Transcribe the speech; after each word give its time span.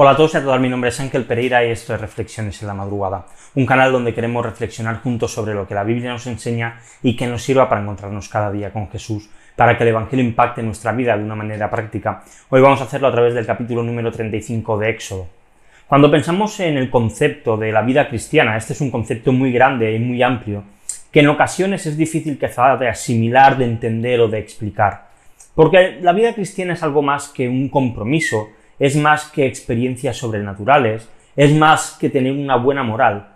Hola 0.00 0.12
a 0.12 0.16
todos 0.16 0.34
y 0.34 0.36
a 0.36 0.42
todas, 0.44 0.60
mi 0.60 0.68
nombre 0.68 0.90
es 0.90 1.00
Ángel 1.00 1.24
Pereira 1.24 1.66
y 1.66 1.72
esto 1.72 1.92
es 1.92 2.00
Reflexiones 2.00 2.62
en 2.62 2.68
la 2.68 2.74
Madrugada, 2.74 3.26
un 3.56 3.66
canal 3.66 3.90
donde 3.90 4.14
queremos 4.14 4.46
reflexionar 4.46 5.02
juntos 5.02 5.32
sobre 5.32 5.54
lo 5.54 5.66
que 5.66 5.74
la 5.74 5.82
Biblia 5.82 6.12
nos 6.12 6.24
enseña 6.28 6.78
y 7.02 7.16
que 7.16 7.26
nos 7.26 7.42
sirva 7.42 7.68
para 7.68 7.80
encontrarnos 7.80 8.28
cada 8.28 8.52
día 8.52 8.72
con 8.72 8.88
Jesús, 8.88 9.28
para 9.56 9.76
que 9.76 9.82
el 9.82 9.88
Evangelio 9.88 10.24
impacte 10.24 10.62
nuestra 10.62 10.92
vida 10.92 11.16
de 11.16 11.24
una 11.24 11.34
manera 11.34 11.68
práctica. 11.68 12.22
Hoy 12.48 12.60
vamos 12.60 12.80
a 12.80 12.84
hacerlo 12.84 13.08
a 13.08 13.10
través 13.10 13.34
del 13.34 13.44
capítulo 13.44 13.82
número 13.82 14.12
35 14.12 14.78
de 14.78 14.88
Éxodo. 14.88 15.26
Cuando 15.88 16.08
pensamos 16.08 16.60
en 16.60 16.76
el 16.76 16.90
concepto 16.90 17.56
de 17.56 17.72
la 17.72 17.82
vida 17.82 18.08
cristiana, 18.08 18.56
este 18.56 18.74
es 18.74 18.80
un 18.80 18.92
concepto 18.92 19.32
muy 19.32 19.50
grande 19.50 19.92
y 19.92 19.98
muy 19.98 20.22
amplio, 20.22 20.62
que 21.10 21.18
en 21.18 21.28
ocasiones 21.28 21.86
es 21.86 21.96
difícil 21.96 22.38
quizá 22.38 22.76
de 22.76 22.88
asimilar, 22.88 23.58
de 23.58 23.64
entender 23.64 24.20
o 24.20 24.28
de 24.28 24.38
explicar. 24.38 25.08
Porque 25.56 25.98
la 26.00 26.12
vida 26.12 26.34
cristiana 26.34 26.74
es 26.74 26.84
algo 26.84 27.02
más 27.02 27.30
que 27.30 27.48
un 27.48 27.68
compromiso, 27.68 28.50
es 28.78 28.96
más 28.96 29.24
que 29.24 29.46
experiencias 29.46 30.16
sobrenaturales, 30.16 31.08
es 31.36 31.54
más 31.54 31.96
que 32.00 32.10
tener 32.10 32.32
una 32.32 32.56
buena 32.56 32.82
moral. 32.82 33.28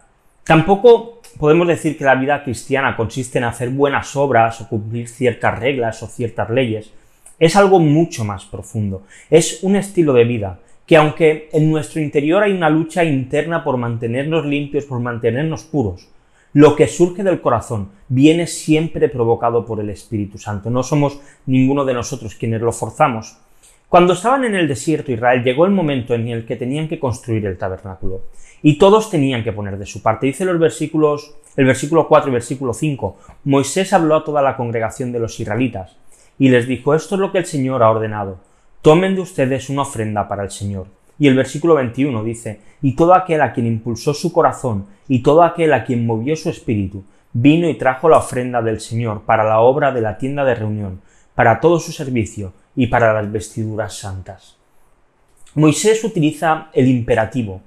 Tampoco 0.45 1.21
podemos 1.39 1.69
decir 1.69 1.97
que 1.97 2.05
la 2.05 2.15
vida 2.15 2.43
cristiana 2.43 2.97
consiste 2.97 3.39
en 3.39 3.45
hacer 3.45 3.71
buenas 3.71 4.17
obras 4.17 4.61
o 4.61 4.69
cumplir 4.69 5.09
ciertas 5.09 5.59
reglas 5.59 6.03
o 6.03 6.07
ciertas 6.07 6.51
leyes. 6.51 6.93
Es 7.39 7.57
algo 7.57 7.79
mucho 7.79 8.25
más 8.25 8.45
profundo. 8.45 9.03
Es 9.31 9.63
un 9.63 9.77
estilo 9.77 10.13
de 10.13 10.25
vida 10.25 10.59
que 10.87 10.97
aunque 10.97 11.49
en 11.53 11.71
nuestro 11.71 12.01
interior 12.01 12.43
hay 12.43 12.53
una 12.53 12.69
lucha 12.69 13.05
interna 13.05 13.65
por 13.65 13.77
mantenernos 13.77 14.45
limpios, 14.45 14.85
por 14.85 15.01
mantenernos 15.01 15.63
puros, 15.65 16.09
lo 16.53 16.77
que 16.77 16.87
surge 16.87 17.23
del 17.23 17.41
corazón 17.41 17.91
viene 18.09 18.47
siempre 18.47 19.09
provocado 19.09 19.65
por 19.65 19.81
el 19.81 19.89
Espíritu 19.89 20.39
Santo. 20.39 20.69
No 20.69 20.83
somos 20.83 21.19
ninguno 21.47 21.85
de 21.85 21.95
nosotros 21.95 22.35
quienes 22.35 22.61
lo 22.61 22.73
forzamos. 22.73 23.39
Cuando 23.93 24.15
estaban 24.15 24.43
en 24.45 24.55
el 24.55 24.69
desierto 24.69 25.13
Israel 25.13 25.45
llegó 25.45 25.67
el 25.67 25.71
momento 25.71 26.15
en 26.15 26.27
el 26.27 26.47
que 26.47 26.57
tenían 26.57 26.89
que 26.89 26.99
construir 26.99 27.45
el 27.45 27.59
tabernáculo 27.59 28.23
y 28.63 28.79
todos 28.79 29.11
tenían 29.11 29.45
que 29.45 29.53
poner 29.53 29.77
de 29.77 29.85
su 29.85 30.01
parte. 30.01 30.29
Dice 30.29 30.47
los 30.47 30.59
versículos, 30.59 31.35
el 31.59 31.67
versículo 31.67 32.09
4 32.09 32.31
y 32.31 32.33
versículo 32.33 32.73
5, 32.73 33.19
Moisés 33.45 33.93
habló 33.93 34.17
a 34.17 34.25
toda 34.25 34.41
la 34.41 34.57
congregación 34.57 35.13
de 35.13 35.19
los 35.19 35.39
israelitas 35.39 35.95
y 36.39 36.49
les 36.49 36.67
dijo, 36.67 36.95
esto 36.95 37.17
es 37.17 37.21
lo 37.21 37.33
que 37.33 37.37
el 37.37 37.45
Señor 37.45 37.83
ha 37.83 37.91
ordenado, 37.91 38.39
tomen 38.81 39.15
de 39.15 39.21
ustedes 39.21 39.69
una 39.69 39.83
ofrenda 39.83 40.27
para 40.27 40.45
el 40.45 40.51
Señor. 40.51 40.87
Y 41.19 41.29
el 41.29 41.37
versículo 41.37 41.75
21 41.75 42.25
dice, 42.25 42.61
y 42.81 42.97
todo 42.97 43.15
aquel 43.15 43.43
a 43.43 43.53
quien 43.53 43.67
impulsó 43.67 44.15
su 44.15 44.33
corazón 44.33 44.87
y 45.07 45.23
todo 45.23 45.43
aquel 45.43 45.75
a 45.75 45.85
quien 45.85 46.07
movió 46.07 46.35
su 46.35 46.49
espíritu, 46.49 47.05
vino 47.35 47.69
y 47.69 47.75
trajo 47.75 48.09
la 48.09 48.17
ofrenda 48.17 48.63
del 48.63 48.81
Señor 48.81 49.21
para 49.27 49.45
la 49.45 49.61
obra 49.61 49.93
de 49.93 50.01
la 50.01 50.17
tienda 50.17 50.47
de 50.47 50.55
reunión, 50.55 51.03
para 51.35 51.61
todo 51.61 51.79
su 51.81 51.93
servicio, 51.93 52.53
y 52.75 52.87
para 52.87 53.13
las 53.13 53.31
vestiduras 53.31 53.95
santas. 53.95 54.57
Moisés 55.55 56.03
utiliza 56.05 56.69
el 56.73 56.89
imperativo 56.89 57.61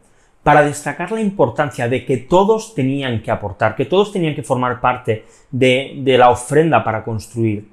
para 0.43 0.63
destacar 0.63 1.11
la 1.11 1.21
importancia 1.21 1.87
de 1.87 2.05
que 2.05 2.17
todos 2.17 2.75
tenían 2.75 3.21
que 3.21 3.31
aportar, 3.31 3.75
que 3.75 3.85
todos 3.85 4.11
tenían 4.11 4.35
que 4.35 4.43
formar 4.43 4.79
parte 4.79 5.25
de, 5.51 6.03
la 6.17 6.29
ofrenda 6.29 6.83
para 6.83 7.03
construir. 7.03 7.69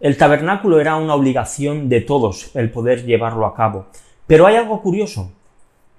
El 0.00 0.16
tabernáculo 0.16 0.80
era 0.80 0.96
una 0.96 1.14
obligación 1.14 1.88
de 1.88 2.00
todos 2.00 2.50
el 2.54 2.70
poder 2.70 3.04
llevarlo 3.04 3.46
a 3.46 3.54
cabo. 3.54 3.86
Pero 4.26 4.46
hay 4.46 4.56
algo 4.56 4.82
curioso. 4.82 5.32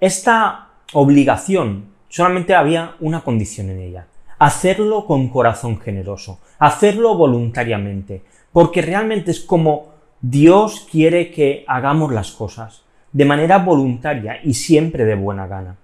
Esta 0.00 0.68
obligación 0.92 1.86
solamente 2.08 2.54
había 2.54 2.94
una 3.00 3.22
condición 3.22 3.70
en 3.70 3.80
ella. 3.80 4.06
Hacerlo 4.38 5.06
con 5.06 5.28
corazón 5.28 5.80
generoso, 5.80 6.40
hacerlo 6.58 7.16
voluntariamente, 7.16 8.22
porque 8.56 8.80
realmente 8.80 9.32
es 9.32 9.40
como 9.40 9.88
Dios 10.22 10.88
quiere 10.90 11.30
que 11.30 11.66
hagamos 11.68 12.10
las 12.10 12.32
cosas 12.32 12.84
de 13.12 13.26
manera 13.26 13.58
voluntaria 13.58 14.40
y 14.42 14.54
siempre 14.54 15.04
de 15.04 15.14
buena 15.14 15.46
gana. 15.46 15.76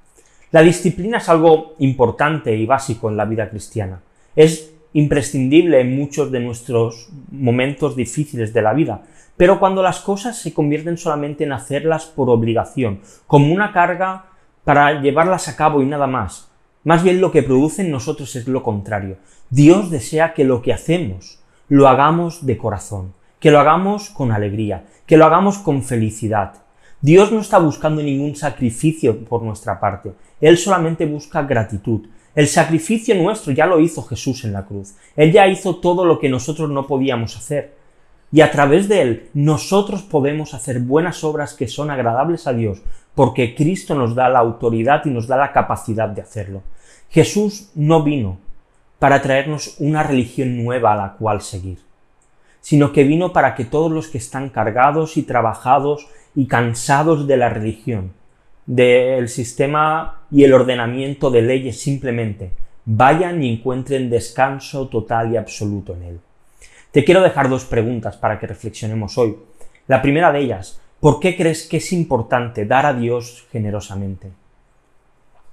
La 0.53 0.63
disciplina 0.63 1.19
es 1.19 1.29
algo 1.29 1.75
importante 1.81 2.57
y 2.57 2.65
básico 2.65 3.11
en 3.11 3.19
la 3.19 3.27
vida 3.27 3.51
cristiana. 3.51 4.01
Es 4.35 4.73
imprescindible 4.95 5.83
en 5.83 5.95
muchos 5.95 6.33
de 6.33 6.41
nuestros 6.41 7.11
momentos 7.31 7.95
difíciles 7.95 8.55
de 8.55 8.63
la 8.63 8.73
vida, 8.73 9.03
pero 9.37 9.61
cuando 9.61 9.83
las 9.83 10.01
cosas 10.01 10.39
se 10.39 10.55
convierten 10.55 10.97
solamente 10.97 11.45
en 11.45 11.53
hacerlas 11.53 12.07
por 12.07 12.31
obligación, 12.31 13.01
como 13.27 13.53
una 13.53 13.75
carga 13.75 14.31
para 14.65 15.03
llevarlas 15.03 15.47
a 15.47 15.57
cabo 15.57 15.83
y 15.83 15.85
nada 15.85 16.07
más, 16.07 16.51
más 16.85 17.03
bien 17.03 17.21
lo 17.21 17.33
que 17.33 17.43
produce 17.43 17.83
en 17.83 17.91
nosotros 17.91 18.35
es 18.35 18.49
lo 18.49 18.63
contrario. 18.63 19.19
Dios 19.51 19.91
desea 19.91 20.33
que 20.33 20.45
lo 20.45 20.63
que 20.63 20.73
hacemos 20.73 21.42
lo 21.73 21.89
hagamos 21.89 22.45
de 22.45 22.59
corazón, 22.59 23.15
que 23.41 23.51
lo 23.51 23.59
hagamos 23.59 24.11
con 24.11 24.31
alegría, 24.31 24.85
que 25.07 25.17
lo 25.17 25.25
hagamos 25.25 25.57
con 25.57 25.83
felicidad. 25.83 26.53
Dios 27.01 27.33
no 27.33 27.41
está 27.41 27.59
buscando 27.59 28.03
ningún 28.03 28.37
sacrificio 28.37 29.25
por 29.25 29.43
nuestra 29.43 29.81
parte, 29.81 30.13
Él 30.39 30.59
solamente 30.59 31.07
busca 31.07 31.41
gratitud. 31.45 32.09
El 32.35 32.47
sacrificio 32.47 33.15
nuestro 33.15 33.55
ya 33.55 33.65
lo 33.65 33.81
hizo 33.81 34.03
Jesús 34.03 34.45
en 34.45 34.53
la 34.53 34.67
cruz. 34.67 34.97
Él 35.17 35.33
ya 35.33 35.47
hizo 35.47 35.77
todo 35.77 36.05
lo 36.05 36.19
que 36.19 36.29
nosotros 36.29 36.69
no 36.69 36.87
podíamos 36.87 37.39
hacer. 37.39 37.73
Y 38.31 38.43
a 38.43 38.51
través 38.51 38.87
de 38.87 39.01
Él 39.01 39.31
nosotros 39.33 40.03
podemos 40.03 40.53
hacer 40.53 40.79
buenas 40.79 41.25
obras 41.25 41.55
que 41.55 41.69
son 41.69 41.91
agradables 41.91 42.47
a 42.47 42.53
Dios, 42.53 42.83
porque 43.15 43.55
Cristo 43.55 43.95
nos 43.95 44.15
da 44.15 44.29
la 44.29 44.41
autoridad 44.41 45.07
y 45.07 45.09
nos 45.09 45.27
da 45.27 45.39
la 45.39 45.53
capacidad 45.53 46.11
de 46.11 46.21
hacerlo. 46.21 46.63
Jesús 47.09 47.71
no 47.75 48.03
vino 48.03 48.52
para 49.03 49.21
traernos 49.21 49.75
una 49.81 50.05
religión 50.05 50.63
nueva 50.63 50.93
a 50.93 50.97
la 50.97 51.13
cual 51.19 51.43
seguir 51.43 51.79
sino 52.63 52.93
que 52.93 53.05
vino 53.05 53.35
para 53.35 53.55
que 53.55 53.67
todos 53.67 53.93
los 53.93 54.09
que 54.09 54.19
están 54.19 54.49
cargados 54.49 55.19
y 55.19 55.25
trabajados 55.25 56.07
y 56.35 56.47
cansados 56.47 57.27
de 57.27 57.37
la 57.37 57.51
religión, 57.51 58.13
del 58.65 59.29
sistema 59.29 60.23
y 60.31 60.45
el 60.45 60.55
ordenamiento 60.55 61.31
de 61.31 61.43
leyes 61.43 61.81
simplemente, 61.81 62.53
vayan 62.87 63.43
y 63.43 63.53
encuentren 63.53 64.09
descanso 64.09 64.89
total 64.89 65.33
y 65.33 65.37
absoluto 65.37 65.95
en 65.95 66.03
él. 66.05 66.21
Te 66.93 67.05
quiero 67.05 67.21
dejar 67.21 67.49
dos 67.49 67.65
preguntas 67.65 68.17
para 68.17 68.39
que 68.39 68.47
reflexionemos 68.47 69.19
hoy. 69.19 69.37
La 69.89 70.01
primera 70.01 70.31
de 70.31 70.41
ellas, 70.41 70.81
¿por 71.01 71.19
qué 71.19 71.37
crees 71.37 71.67
que 71.67 71.79
es 71.79 71.93
importante 71.93 72.65
dar 72.65 72.87
a 72.87 72.95
Dios 72.95 73.45
generosamente? 73.51 74.31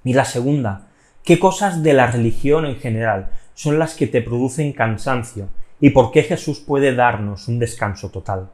Y 0.04 0.12
la 0.12 0.24
segunda, 0.24 0.86
¿qué 1.24 1.40
cosas 1.40 1.82
de 1.82 1.92
la 1.92 2.06
religión 2.06 2.66
en 2.66 2.76
general 2.76 3.30
son 3.60 3.78
las 3.78 3.94
que 3.94 4.06
te 4.06 4.22
producen 4.22 4.72
cansancio 4.72 5.50
y 5.82 5.90
por 5.90 6.12
qué 6.12 6.22
Jesús 6.22 6.60
puede 6.60 6.94
darnos 6.94 7.46
un 7.46 7.58
descanso 7.58 8.08
total. 8.08 8.48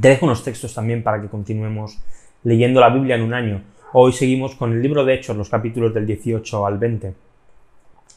Te 0.00 0.08
dejo 0.08 0.24
unos 0.24 0.42
textos 0.42 0.72
también 0.72 1.02
para 1.02 1.20
que 1.20 1.28
continuemos 1.28 1.98
leyendo 2.44 2.80
la 2.80 2.88
Biblia 2.88 3.16
en 3.16 3.22
un 3.24 3.34
año. 3.34 3.62
Hoy 3.92 4.14
seguimos 4.14 4.54
con 4.54 4.72
el 4.72 4.80
libro 4.80 5.04
de 5.04 5.12
Hechos, 5.12 5.36
los 5.36 5.50
capítulos 5.50 5.92
del 5.92 6.06
18 6.06 6.64
al 6.66 6.78
20. 6.78 7.12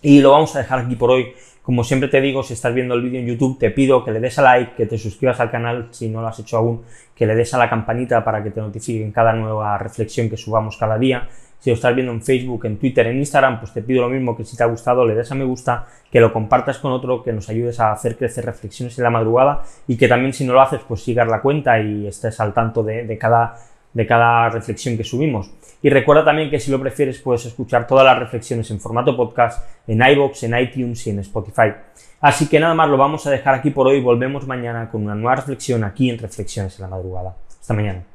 Y 0.04 0.22
lo 0.22 0.32
vamos 0.32 0.56
a 0.56 0.60
dejar 0.60 0.80
aquí 0.80 0.96
por 0.96 1.12
hoy. 1.12 1.34
Como 1.62 1.84
siempre 1.84 2.08
te 2.08 2.22
digo, 2.22 2.44
si 2.44 2.54
estás 2.54 2.74
viendo 2.74 2.96
el 2.96 3.02
vídeo 3.02 3.20
en 3.20 3.28
YouTube, 3.28 3.60
te 3.60 3.72
pido 3.72 4.06
que 4.06 4.12
le 4.12 4.22
des 4.22 4.40
a 4.40 4.44
like, 4.44 4.76
que 4.76 4.86
te 4.86 4.98
suscribas 4.98 5.42
al 5.42 5.52
canal 5.52 5.90
si 5.92 6.08
no 6.08 6.22
lo 6.22 6.30
has 6.30 6.40
hecho 6.40 6.60
aún, 6.60 6.84
que 7.14 7.26
le 7.26 7.36
des 7.36 7.54
a 7.54 7.58
la 7.58 7.70
campanita 7.70 8.24
para 8.24 8.42
que 8.42 8.52
te 8.52 8.62
notifiquen 8.62 9.12
cada 9.12 9.34
nueva 9.34 9.78
reflexión 9.78 10.30
que 10.30 10.38
subamos 10.38 10.78
cada 10.78 10.98
día 10.98 11.28
si 11.62 11.70
lo 11.70 11.76
estás 11.76 11.94
viendo 11.94 12.12
en 12.12 12.24
Facebook, 12.24 12.66
en 12.66 12.78
Twitter, 12.78 13.06
en 13.06 13.20
Instagram, 13.20 13.60
pues 13.60 13.72
te 13.72 13.84
pido 13.84 14.02
lo 14.02 14.10
mismo 14.10 14.36
que 14.36 14.44
si 14.44 14.58
te 14.58 14.64
ha 14.64 14.66
gustado, 14.66 15.06
le 15.06 15.14
des 15.14 15.32
a 15.32 15.36
me 15.36 15.46
gusta, 15.46 15.86
que 16.12 16.20
lo 16.20 16.34
compartas 16.34 16.80
con 16.80 16.92
otro, 16.92 17.22
que 17.22 17.32
nos 17.32 17.50
ayudes 17.50 17.80
a 17.80 17.92
hacer 17.92 18.18
crecer 18.18 18.46
reflexiones 18.46 18.98
en 18.98 19.04
la 19.04 19.12
madrugada 19.12 19.62
y 19.88 19.96
que 19.96 20.08
también 20.08 20.34
si 20.34 20.44
no 20.44 20.54
lo 20.54 20.62
haces, 20.62 20.82
pues 20.88 21.04
sigas 21.04 21.28
la 21.28 21.40
cuenta 21.40 21.80
y 21.80 22.08
estés 22.08 22.40
al 22.40 22.52
tanto 22.52 22.82
de, 22.82 23.16
cada, 23.20 23.58
de 23.94 24.08
cada 24.08 24.50
reflexión 24.50 24.98
que 24.98 25.04
subimos. 25.04 25.52
Y 25.84 25.92
recuerda 25.92 26.26
también 26.26 26.50
que 26.50 26.60
si 26.60 26.72
lo 26.72 26.80
prefieres 26.80 27.20
puedes 27.20 27.46
escuchar 27.46 27.86
todas 27.86 28.06
las 28.06 28.18
reflexiones 28.18 28.72
en 28.72 28.80
formato 28.80 29.16
podcast 29.16 29.64
en 29.88 30.02
iBox, 30.02 30.42
en 30.44 30.58
iTunes 30.58 31.06
y 31.06 31.12
en 31.12 31.20
Spotify. 31.20 31.74
Así 32.22 32.50
que 32.50 32.60
nada 32.60 32.74
más 32.74 32.90
lo 32.90 32.98
vamos 32.98 33.28
a 33.28 33.32
dejar 33.32 33.54
aquí 33.54 33.70
por 33.70 33.88
hoy. 33.88 34.02
Volvemos 34.02 34.48
mañana 34.48 34.90
con 34.90 35.04
una 35.04 35.16
nueva 35.16 35.36
reflexión 35.36 35.84
aquí 35.84 36.10
en 36.10 36.18
Reflexiones 36.18 36.78
en 36.80 36.84
la 36.84 36.88
madrugada. 36.88 37.36
Hasta 37.60 37.74
mañana. 37.76 38.11